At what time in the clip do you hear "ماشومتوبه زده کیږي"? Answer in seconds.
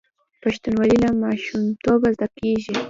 1.23-2.75